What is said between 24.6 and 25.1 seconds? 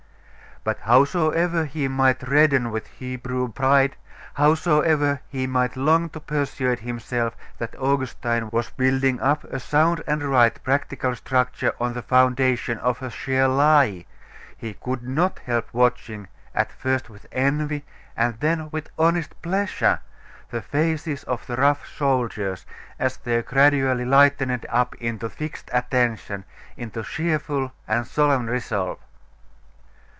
up